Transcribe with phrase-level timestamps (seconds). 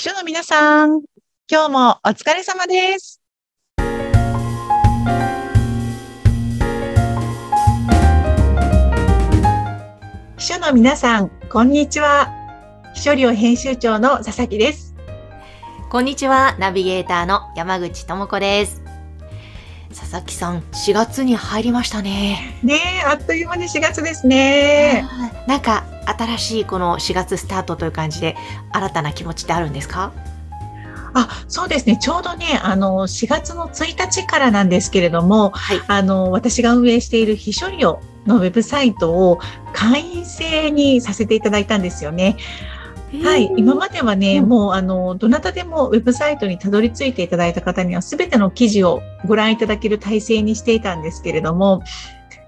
[0.00, 1.02] 秘書の皆さん、
[1.46, 3.20] 今日もお疲れ様です。
[10.38, 12.30] 秘書の皆さん、こんにちは。
[12.94, 14.94] 秘書寮編集長の佐々木です。
[15.90, 18.80] こんにちは、ナビゲーターの山口智子です。
[19.90, 22.58] 佐々木さん、4月に入りましたね。
[22.62, 25.06] ねえ、あっという間に4月ですね。
[25.46, 25.84] なんか、
[26.18, 28.36] 新しいこの4月スタートという感じで、
[28.72, 30.12] 新たな気持ちってあるんですか？
[31.12, 31.98] あ、そうですね。
[32.00, 35.80] ちょうどね、あの、4月の1日からなんですけれども、はい。
[35.88, 39.40] あの、私が運営している秘書寮のウェブサイトを
[39.72, 42.36] 会員制にさせていただいたんですよね。
[43.24, 43.50] はい。
[43.56, 51.82] 今まではね、うんもう、あの、どなたでもウェブサイトにたどり着いていただいた方には、すべての記事をご覧いただける体制にしていたんですけれども、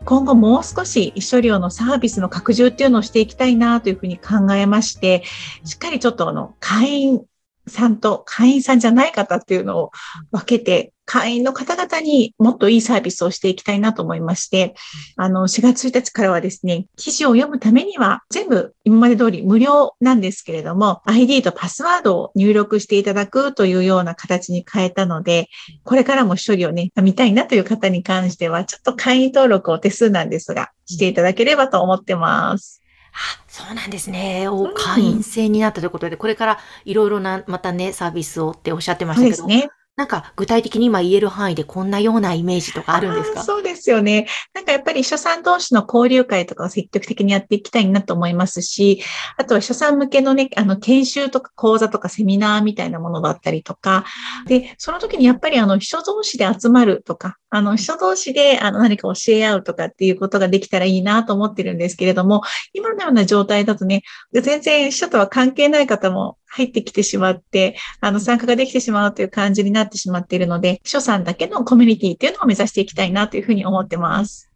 [0.05, 5.23] 今後もう少し一緒料のサービスの拡充っていうのをしていきたいなというふうに考えまして、
[5.65, 7.25] しっかりちょっとあの、会員
[7.66, 9.91] さんと会員さんじゃない方っていうのを
[10.30, 14.75] 分けて、会員の方々にもっといいサービスをしていきたいなと思いまして、
[15.17, 25.48] あの、4月1日からはですね、記事を読むためには全部今まで通り無料なんですけれども、ID とパスワードを入力していただくというような形に変えたので、
[25.84, 32.81] これからも処理をね、見たいなという方に関しては、ちょっと会員登録を手数なんですが、していただければと思ってます。
[33.13, 34.49] あ、そうなんですね。
[34.49, 39.71] お会員制になったということで、これからいろいろな、またね、サービスをっておっしゃってましたけど、そうですね。
[39.95, 43.43] なんか具体的に今言える範囲でこんなようなイメージとかあるんですか？
[43.43, 44.27] そうですよね。
[44.55, 49.03] なんかやっぱり秘書さん同士の交流会とかを積極的にやっていきたいなと思いますし、
[49.37, 54.07] あとは秘書さん向けのね、あの、研修とか講座とかセミナーみたいなものだったりとか、
[54.47, 62.41] で、その時にやっぱりあの、秘書同士で集まるとか、あの、秘書同士であの何か教え合うとかっていうことができたらいいなと思ってるんですけれども、
[62.73, 74.50] 今のような状態だとね、全然秘書とは関係ない方も入ってきてしまって、あの、参加ができてしまうという感じになってしまっているので、秘書さんだけのコミュニティっていうのを目指していきたいなというふうに思ってます。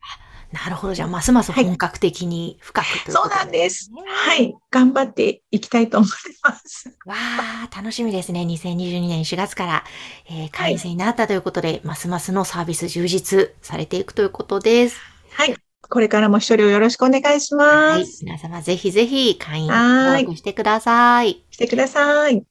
[0.52, 0.94] なるほど。
[0.94, 4.02] じゃあ、ますます本格的に深くといそうなんですね。
[4.06, 4.54] はい。
[4.70, 6.88] 頑張っていきたいと思ってます。
[7.06, 8.42] わあ、楽しみですね。
[8.42, 9.84] 2022年4月から、
[10.28, 15.00] えー会員制になったということで、ますますのサービス充実されていくということです。
[15.32, 15.56] はい。
[15.88, 18.00] これからも一人をよろしくお願いしはい。
[18.00, 18.24] ます。
[18.24, 21.44] 皆様ぜひぜひ会員はい登録してください。
[21.50, 22.42] してください。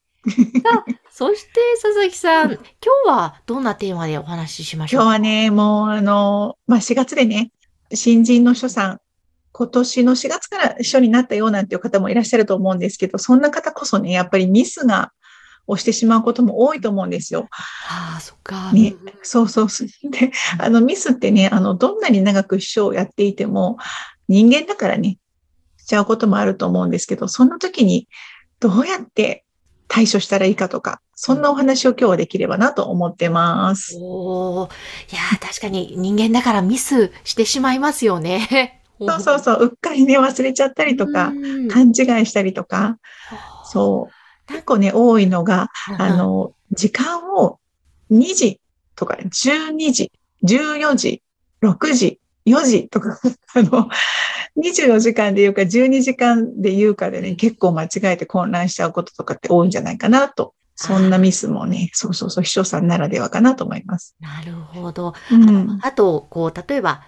[1.12, 1.51] そして、
[1.81, 2.59] 佐々木さん、今
[3.06, 5.00] 日はどんなテーマでお話ししましょう？
[5.00, 7.51] か今日はね、もうあの、まあ、4月でね、
[7.94, 9.00] 新人の秘書さん、
[9.52, 15.12] 今年の4月から秘書になったようなんていう方もいらっしゃると思うんですけど、そんな方こそね、やっぱりミスが、
[15.68, 17.48] をしてしまうことも多いと思うんですよ。
[17.90, 18.72] ああ、そっか。
[18.72, 19.68] ねそうそう。
[20.09, 23.78] で、あのミスってね、あの、どんなに長く秘書をやっていても、
[24.28, 25.18] 人間だからね、
[25.78, 28.08] しちゃうこともあると思うんですけど、そんな時に
[28.59, 29.46] どうやって
[29.88, 33.97] 対処したらいいかとか、そんなお話を今日はできればなと思ってます。
[34.02, 38.82] おーいやー確かに人間だからミスしてしまいますよね。
[39.00, 42.97] そうそうそう、うっかりね、忘れちゃったりとか、うん勘違いしたりとか、
[43.66, 44.15] そう。
[44.48, 47.60] 結構ね、多いのが、あ、の、時間を
[48.12, 48.60] 2時
[48.96, 50.12] とか12時、
[50.44, 51.22] 14時、
[51.62, 53.20] 6時、4時とか、
[53.56, 53.90] あの、
[54.58, 60.54] 24時間で言うか12時間で言うかでね、結構間違えて混乱しちゃうこととかって多いんじゃないかなと。
[60.78, 64.16] そんなミスもね、そうそうそう、秘書さんならではかなと思います。
[64.20, 65.14] なるほど。
[65.32, 65.80] うん。
[65.82, 67.04] あと、こう、例えば、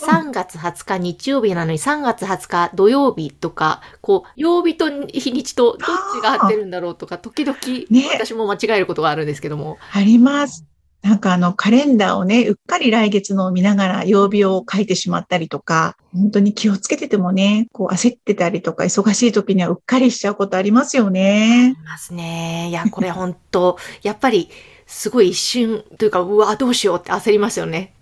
[0.00, 7.58] 3月20日日曜日なのに3月20日土曜日とか、こう、曜日と日にちとどっちが合ってるんだろうとか、時々、
[7.90, 9.78] ね私も間違えることがあるんですけども。
[9.92, 10.64] あります。
[11.02, 21.70] なんかあのカレンダーをね、うっかり来月のを見ながら曜日を書いてしまったりとか、本当に気をつけててもね、こう焦ってたりとか、忙しい時にはうっかりしちゃうことありますよね。
[21.70, 22.68] いますね。
[22.68, 24.50] いや、これ本当やっぱり、
[24.86, 27.94] すごい一瞬というか、うわ、どうしようって焦りますよね。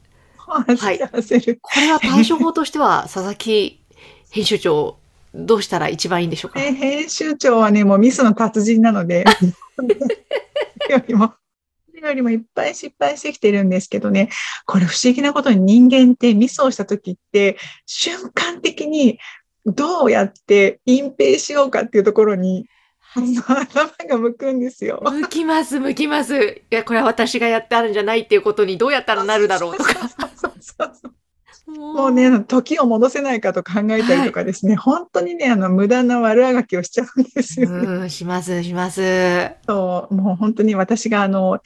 [0.49, 1.59] 焦る焦る。
[1.61, 3.81] これは対処法としては、 佐々木
[4.31, 4.97] 編集長、
[5.35, 6.61] どうしたら一番いいんでしょうか？
[6.61, 9.25] え編集長はね、もうミスの達人なので、
[10.91, 11.35] よりも、
[11.95, 14.31] よりもいっぱい失敗してきてるんですけどね、
[14.67, 19.19] これ不思議なことに人間ってミスをした時って、瞬間的に
[19.67, 22.67] どうやって隠蔽しようかっていうところに、
[23.15, 23.57] 頭
[24.09, 25.03] が向くんですよ。
[25.03, 26.63] 向きます、向きます。
[26.71, 30.28] いや、これは私がやってあるんじゃないっていうことにどうやったらなるだろうとか。
[31.79, 37.87] ももうね、時を戻せないかと考えたりとかですね、本当にね、あの、無駄な悪あがきをしちゃうんですよね。
[37.87, 39.53] うん、します、します。
[39.67, 41.61] そう、もう本当に私があの、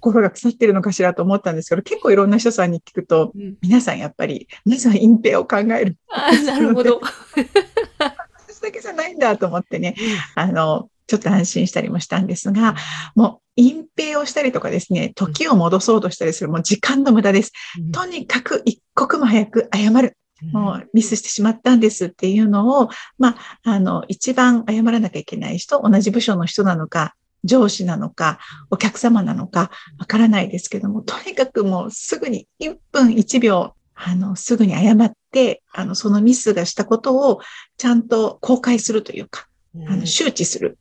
[0.00, 5.96] 心が腐ってるのかしらと思ったんですけど、結構いろんな人さんに聞くと、うん皆さんやっぱり、まずは隠蔽を考える。
[6.08, 7.00] あなるほど。
[8.48, 9.94] 私だけじゃないんだと思ってね、
[10.34, 12.76] あの、ちょっと安心したりもしたんですが、
[13.16, 17.50] もう隠蔽をしたりとかですね、時を戻そうとしたりする、もう時間の無駄です。
[17.90, 20.16] とにかく一刻も早く謝る。
[20.52, 28.38] もうミスしてしまったんですっていうのを、まあ、あの、一番謝らなきゃいけない人、同じ部署の人なのか、上司なのか、
[28.70, 37.40] お客様なのか、わからないですけども、とにかくもうすぐに1分1秒、あの、すぐに謝って、あの、そのミスがしたことを
[37.76, 39.48] ちゃんと公開するというか、
[39.86, 40.78] あの周知する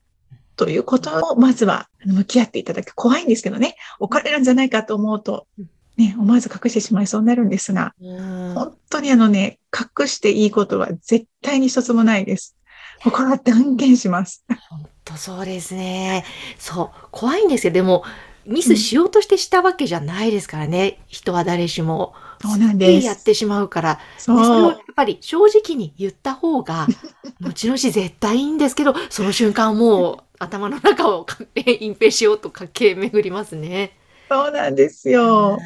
[0.60, 2.94] ということを、まずは向き合っていただく。
[2.94, 5.48] 怖いんですけどね、怒られるんじゃないかと思うと、
[5.96, 12.58] ね、思わず隠してしまいそうになるんですが、本当にあのね、隠していいことは絶対に一つもないです。
[13.02, 14.44] これは断言します。
[14.70, 16.26] 本当そうですね。
[16.58, 17.72] そう、怖いんですよ。
[17.72, 18.04] でも、
[18.46, 20.98] ミスしようとしてしたわけじゃないですからね。
[21.00, 22.14] うん、人は誰しも。
[22.42, 23.08] そうなんです。
[23.08, 24.00] やってしまうから。
[24.18, 24.44] そう。
[24.44, 26.88] それをやっぱり正直に言った方が、
[27.40, 31.26] 後々絶対いいんですけど、その瞬間もう頭の中を
[31.56, 33.92] 隠蔽しようと駆け巡りますね。
[34.30, 35.60] そうなんですよ。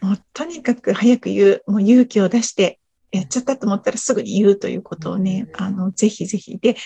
[0.00, 2.78] もうとにかく早く言う、もう勇気を出して、
[3.12, 6.58] やっちゃったと思ったらすぐに言うということをね、あの、ぜひぜひ。
[6.58, 6.76] で、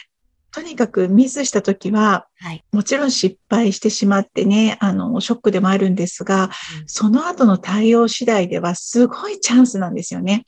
[0.51, 6.51] とにかくミスしたときは、はい、もちろん失敗してしまってね、あの、ショックでもあるんですが、うん、
[6.87, 10.47] その後の対応次第ではすごいチャンスなんですよね。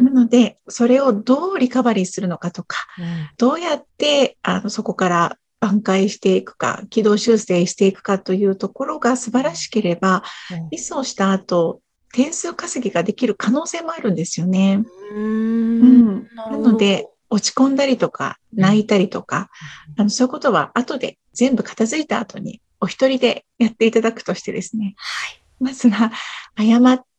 [0.00, 3.04] なので、それをどうリカバリーするのかとか、うん、
[3.36, 10.22] どうやって、あの、そこから挽回していくか、軌道修正していくかというところが素晴らしければ、
[10.70, 11.80] ミスをした後、
[12.12, 14.84] 点数稼ぎができる可能性もあるんですよね。
[15.14, 19.48] うん、なので、落ち込んだりとか、泣いたりとか、
[19.96, 24.94] あのそういうことは後で全部片付いた後にお一人でやっていただくとしてですね。
[24.96, 26.12] はい、まずは、
[26.58, 27.11] 謝って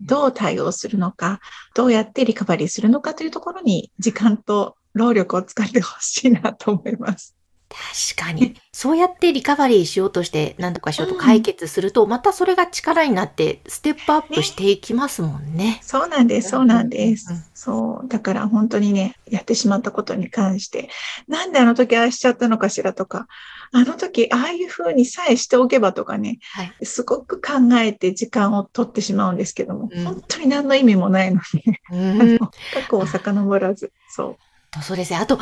[0.00, 1.40] どう対応するのか、
[1.74, 7.36] どうやってリカバリーするのかというところに時間と労力を使ってほしいなと思います。
[7.70, 8.56] 確かに。
[8.72, 15.64] そうやってリカバリーしようとして、何とかしようと解決すると、うん、またそれが力になって、ステップアップしていきますもんね。
[15.64, 17.44] ねそうなんです、そうなんです、うん。
[17.54, 18.08] そう。
[18.08, 20.90] だから本当にね、やってしまったことに関して、
[21.28, 23.28] なんであの時ああしちゃったのかしらとか、
[23.72, 32.50] あの時ああいう風にさえしておけばとかね、はい、すごく考えて時間を取ってしまうんですけども、うん、本当に何の意味もないのに、うん、過
[32.90, 34.82] 去を遡らず、そう。
[34.82, 35.18] そうですね。
[35.18, 35.36] あと、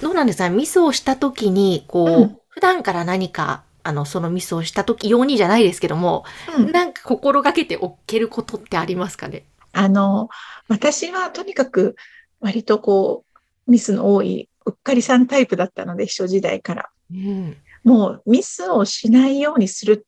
[0.00, 6.24] どうなんですかミスをした時に、こう、うん、普段から何か、あの、そのミスをした時用にじゃないですけども、
[6.56, 9.44] うん、なんか心がけておけることってありますかね？
[9.72, 10.30] あの、
[10.68, 11.94] 私はとにかく、
[12.40, 13.24] 割とこ
[13.66, 16.88] う、ミスの多い、うっかりさんタイプだったので、秘書時代から。
[17.12, 20.06] うん、もう、ミスをしないようにする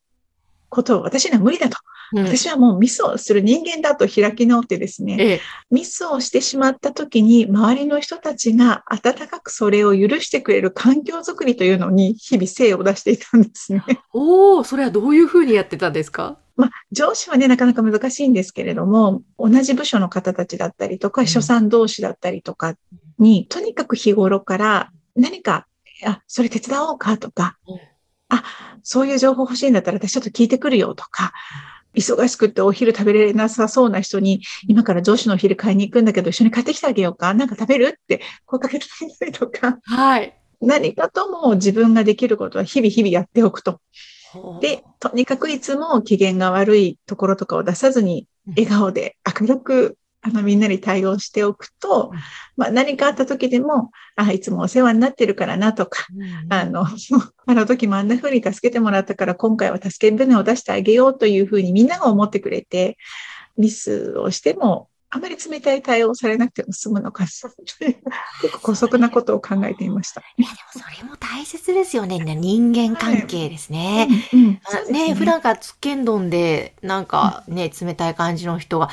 [0.69, 1.77] ことを私には無理だと。
[2.15, 5.41] 私はもうミスをする人間だと開き直ってですね、ええ、
[5.71, 13.83] ミスをしてしまった時に周りの人たちが温かくそれを許してくれる環境づくりというのに日々精を出していたんですね。
[14.13, 16.37] おお、それはどういうふうにやってたんですか？
[16.55, 22.75] まあ、上司はね、なかなか難しいんですけれども、同じ部署の方たちだったりとか、秘書さん同士だったりとか
[23.19, 25.67] に、とにかく日頃から何か、
[26.05, 27.59] あ、それ手伝おうかとか、
[28.29, 28.45] あ、
[28.83, 31.33] そういう情報欲しいんだったら私ちょっと聞いてくるよとか、
[31.95, 37.99] 忙しくてお昼食べれなさそうな人に、今から上司のお昼買いに行くんだけど、一緒に買ってきてあげようかなんか食べる？
[38.03, 39.79] って声かけてみたりとか。
[39.85, 40.39] はい。
[40.61, 43.81] 何かとも自分ができることは日々日々やっておくと。
[44.63, 52.13] で、とにかくいつも機嫌が悪いところとかを出さずに、笑顔で明るくあの、みんなに対応しておくと、
[52.57, 56.87] まあ、何かあった時でも、あ、いつもお世話になってるからなとか、うん、あの、
[57.47, 62.99] あの時もあんな風に助けてもらったから、今回は助け舟を出してあげようというふうにみんなが思ってくれて、
[63.57, 67.47] ミスをしても、あまり冷たい対応されなくても済むのか、結
[68.53, 70.23] 構古速なことを考えていました。
[70.39, 72.19] いや、でもそれも大切ですよね。
[72.19, 74.09] 人間関係ですね。
[74.33, 78.89] はいうんうん、ね、ね、普段からつっけんどんで、なんかね、冷たい感じの人が、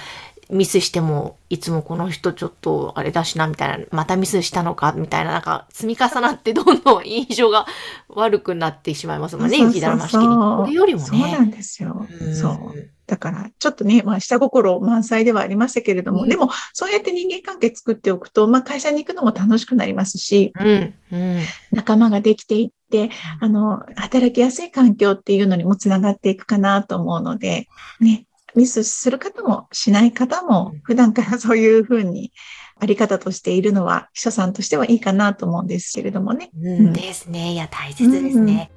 [0.50, 7.68] ミスしても、いつもこの人ちょっとあれだしな、みたいな、またミスしたのか、みたいな、なんか積み重なってどんどん印象が
[8.08, 10.26] 悪くなってしまいますもんね、雪だるま式に。
[10.28, 11.06] これよりもね。
[11.08, 12.08] そうなんですよ。
[12.10, 12.90] うそう。
[13.06, 21.40] だから、ちょっとね、まあ、下心満載ではありましたけれども、うん、でも、そうやって人間関係作っておくと、まあ、会社に行くのも楽しくなりますし、うんうん、
[21.72, 27.68] 仲間ができていって、あの、働きやすい環境っていうのにもつながっていくかなと思うので、
[28.00, 32.32] ね、ミスする方もしない方も、普段からそういうふうに
[32.80, 36.50] あり方としているのは、秘書さんとしてはいいかなと思うんですけれどもね。
[36.62, 37.54] うん、ですね。
[37.54, 38.72] いや、大切ですね。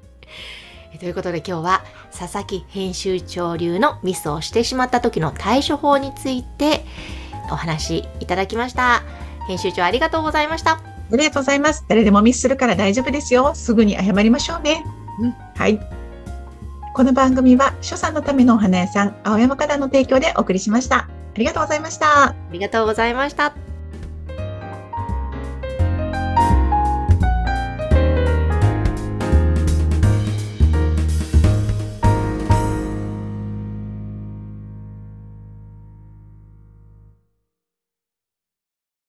[0.92, 1.84] うん、ということで今日は
[2.16, 6.84] 佐々木編集長流のミスをしてしまった時の対処法について
[7.50, 9.02] お話いただきました。
[9.46, 10.72] 編集長ありがとうございました。
[11.12, 11.84] ありがとうございます。
[11.88, 13.54] 誰でもミスするから大丈夫ですよ。
[13.54, 14.84] すぐに謝りましょうね。
[15.20, 16.01] うん、はい。
[16.94, 20.96] この番組は、所さんのためのお花屋さん、青山花壇の提供でお送りしました。
[20.98, 22.24] ありがとうございました。
[22.28, 23.71] ありがとうございました。